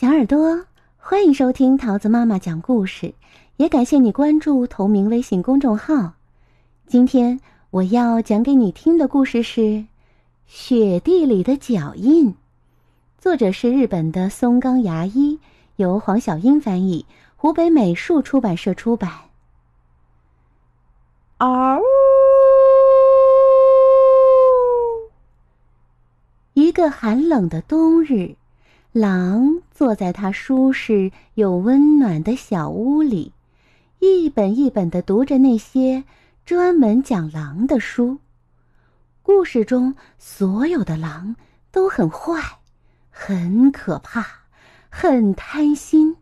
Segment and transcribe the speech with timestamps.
[0.00, 0.64] 小耳朵，
[0.96, 3.12] 欢迎收听桃子妈妈讲故事，
[3.58, 6.14] 也感谢你关注同名微信公众号。
[6.86, 7.38] 今天
[7.68, 9.60] 我要讲给你听的故事是
[10.46, 12.30] 《雪地里的脚印》，
[13.18, 15.38] 作者是日本的松冈牙医，
[15.76, 17.04] 由黄小英翻译，
[17.36, 19.12] 湖北美术出版社出版。
[21.36, 21.78] 嗷！
[26.54, 28.36] 一个寒冷的冬日。
[28.92, 33.32] 狼坐在他舒适又温暖的小屋里，
[34.00, 36.02] 一本一本地读着那些
[36.44, 38.18] 专门讲狼的书。
[39.22, 41.36] 故事中所有的狼
[41.70, 42.58] 都很坏，
[43.10, 44.26] 很可怕，
[44.88, 46.16] 很贪心。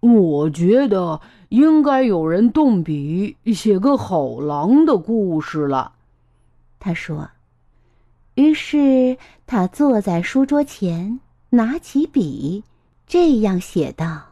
[0.00, 5.92] 我觉得应该有人动笔写个好狼的故事了，
[6.78, 7.30] 他说。
[8.34, 11.20] 于是他坐在书桌前。
[11.54, 12.64] 拿起笔，
[13.06, 14.22] 这样写道：“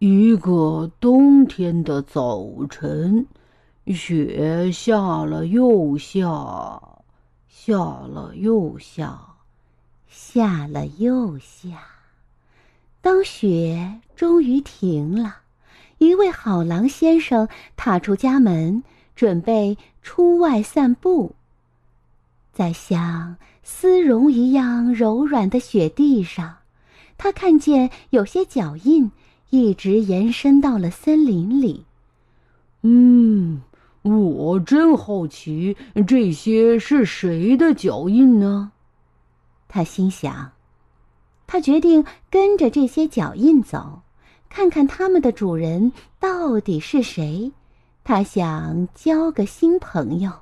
[0.00, 3.26] 一个冬天的早晨，
[3.86, 6.82] 雪下了又下，
[7.48, 9.20] 下了又下，
[10.08, 11.78] 下了又下。
[13.00, 15.36] 当雪终于停了，
[15.98, 18.82] 一位好狼先生踏出家门，
[19.14, 21.36] 准备出外散步。”
[22.52, 26.56] 在像丝绒一样柔软的雪地上，
[27.16, 29.12] 他看见有些脚印
[29.50, 31.84] 一直延伸到了森林里。
[32.82, 33.62] 嗯，
[34.02, 35.76] 我真好奇，
[36.08, 38.72] 这些是谁的脚印呢？
[39.68, 40.50] 他心想。
[41.46, 44.02] 他决定跟着这些脚印走，
[44.48, 47.52] 看看他们的主人到底是谁。
[48.02, 50.32] 他想交个新朋友。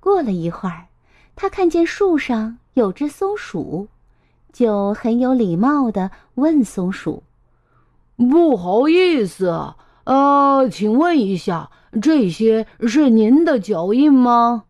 [0.00, 0.86] 过了一会儿，
[1.40, 3.88] 他看见树上有只松鼠，
[4.52, 7.22] 就很有礼貌的问松鼠
[8.30, 9.72] ：“不好意思，
[10.04, 11.70] 呃，请问一下，
[12.02, 14.64] 这些是您的脚印吗？”“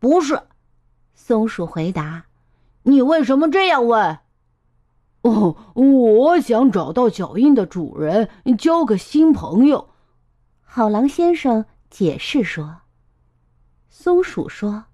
[0.00, 0.44] 不是。”
[1.14, 2.24] 松鼠回答。
[2.84, 4.20] “你为什么这样问
[5.20, 9.90] ？”“哦，我想找到脚印的主人，交个新朋友。”
[10.64, 12.74] 好狼先生解释说。
[13.90, 14.84] 松鼠说：“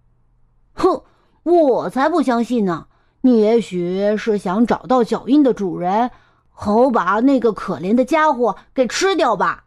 [0.75, 1.03] 哼，
[1.42, 2.86] 我才不相信呢！
[3.22, 6.10] 你也许是想找到脚印的主人，
[6.50, 9.64] 好把那个可怜的家伙给吃掉吧。”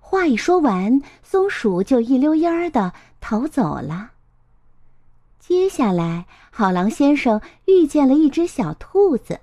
[0.00, 4.12] 话一说完，松鼠就一溜烟儿的逃走了。
[5.40, 9.40] 接下来，好狼先生遇见了一只小兔子，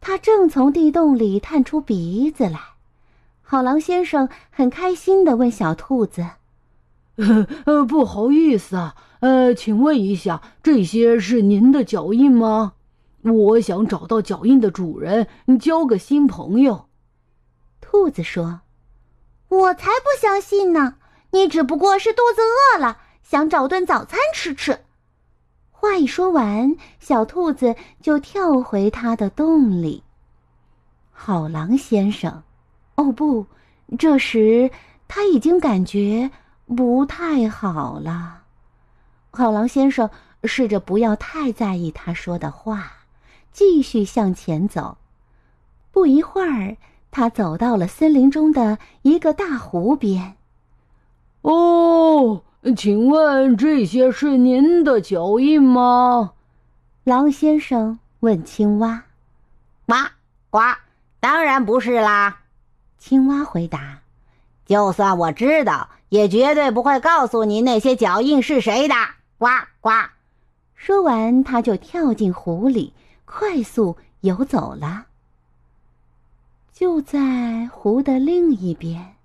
[0.00, 2.58] 它正从地洞里探出鼻子来。
[3.42, 6.26] 好狼先生很开心的问小兔子。
[7.66, 12.72] 呃，不好意思啊，呃，请问一下，这些是您的脚印吗？
[13.22, 15.26] 我想找到脚印的主人，
[15.60, 16.86] 交个新朋友。
[17.80, 18.62] 兔子说
[19.48, 20.94] ：“我才不相信呢，
[21.32, 24.80] 你只不过是肚子饿了，想找顿早餐吃吃。”
[25.70, 30.02] 话一说完，小兔子就跳回它的洞里。
[31.10, 32.42] 好狼先生，
[32.94, 33.44] 哦不，
[33.98, 34.70] 这时
[35.08, 36.30] 他已经感觉。
[36.76, 38.42] 不太好了，
[39.32, 40.08] 好狼先生
[40.44, 42.92] 试着不要太在意他说的话，
[43.52, 44.96] 继续向前走。
[45.90, 46.76] 不一会儿，
[47.10, 50.36] 他走到了森林中的一个大湖边。
[51.42, 52.42] 哦，
[52.76, 56.34] 请问这些是您的脚印吗？
[57.02, 59.02] 狼先生问青蛙。
[59.86, 59.94] 呱
[60.50, 60.60] 呱，
[61.18, 62.42] 当然不是啦。
[62.96, 63.98] 青蛙回答。
[64.66, 65.88] 就算我知道。
[66.10, 68.94] 也绝对不会告诉你那些脚印是谁的。
[69.38, 69.46] 呱
[69.80, 69.90] 呱！
[70.74, 72.92] 说完，他就跳进湖里，
[73.24, 75.06] 快速游走了。
[76.72, 79.16] 就在湖的另一边，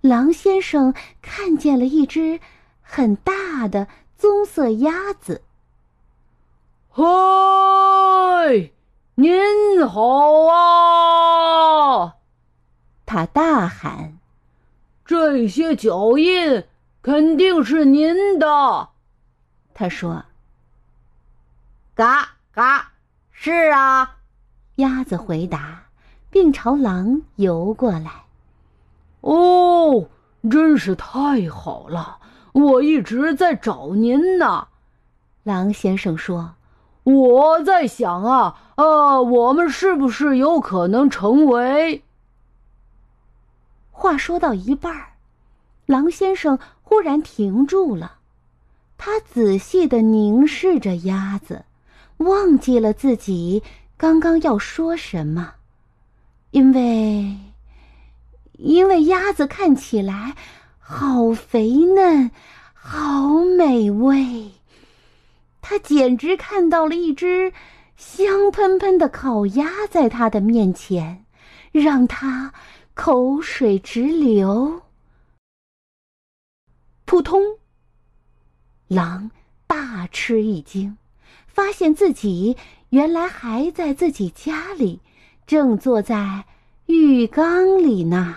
[0.00, 2.38] 狼先生看见了一只
[2.82, 5.42] 很大的棕色鸭子。
[6.90, 8.70] 嗨，
[9.14, 12.16] 您好啊！
[13.06, 14.19] 他大喊。
[15.10, 16.66] 这些脚印
[17.02, 18.90] 肯定是您的，
[19.74, 20.24] 他说。
[21.96, 22.92] 嘎嘎，
[23.32, 24.18] 是啊，
[24.76, 25.86] 鸭子回答，
[26.30, 28.26] 并朝狼游过来。
[29.22, 30.06] 哦，
[30.48, 32.18] 真是太好了！
[32.52, 34.68] 我一直在找您呢，
[35.42, 36.54] 狼先生说。
[37.02, 42.04] 我在想啊，呃，我们是不是有可能成为？
[44.00, 45.08] 话说到一半儿，
[45.84, 48.16] 狼先生忽然停住了，
[48.96, 51.66] 他仔细的凝视着鸭子，
[52.16, 53.62] 忘记了自己
[53.98, 55.52] 刚刚要说什么，
[56.50, 57.36] 因为，
[58.52, 60.34] 因为鸭子看起来
[60.78, 62.30] 好肥嫩，
[62.72, 64.50] 好美味。
[65.60, 67.52] 他简直看到了一只
[67.98, 71.26] 香喷喷的烤鸭在他的面前，
[71.70, 72.54] 让他
[73.02, 74.82] 口水直流。
[77.06, 77.40] 扑通！
[78.88, 79.30] 狼
[79.66, 80.98] 大吃一惊，
[81.46, 82.58] 发现自己
[82.90, 85.00] 原来还在自己家里，
[85.46, 86.44] 正坐在
[86.84, 88.36] 浴缸里呢。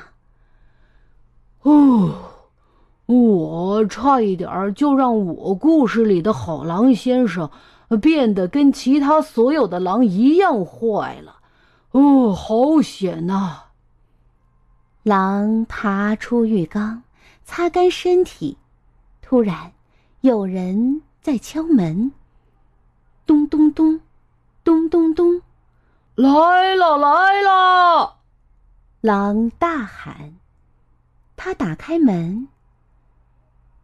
[1.63, 2.29] 哦。
[3.05, 7.51] 我差一点就让我故事里的好狼先生
[8.01, 11.41] 变得跟其他所有的狼一样坏了，
[11.91, 13.72] 哦，好险呐！
[15.03, 17.03] 狼爬出浴缸，
[17.43, 18.57] 擦干身体。
[19.21, 19.73] 突然，
[20.21, 22.13] 有人在敲门。
[23.25, 23.99] 咚咚咚，
[24.63, 25.41] 咚咚咚，
[26.15, 28.15] 来了来了！
[29.01, 30.35] 狼大喊。
[31.35, 32.47] 他打开门。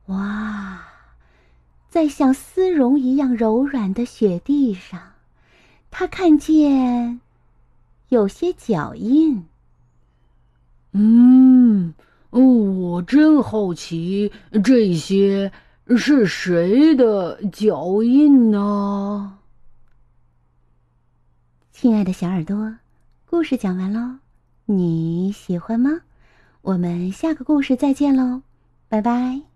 [0.05, 0.81] 哇，
[1.89, 5.01] 在像丝绒一样柔软的雪地上，
[5.91, 7.19] 他看见
[8.07, 9.45] 有些脚印。
[10.91, 11.93] 嗯，
[12.31, 14.31] 我真好奇，
[14.63, 15.51] 这些
[15.95, 19.37] 是谁的脚印呢？
[21.71, 22.75] 亲爱的小耳朵，
[23.25, 24.17] 故事讲完喽，
[24.65, 26.01] 你喜欢吗？
[26.61, 28.41] 我们下个故事再见喽，
[28.89, 29.48] 拜拜。